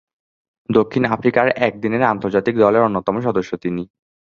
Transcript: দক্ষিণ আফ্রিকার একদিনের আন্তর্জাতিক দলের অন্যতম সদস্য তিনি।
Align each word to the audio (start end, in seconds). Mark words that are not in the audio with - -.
দক্ষিণ 0.69 1.03
আফ্রিকার 1.05 1.47
একদিনের 1.59 2.03
আন্তর্জাতিক 2.03 2.55
দলের 2.57 2.81
অন্যতম 2.81 3.15
সদস্য 3.19 3.51
তিনি। 3.57 3.83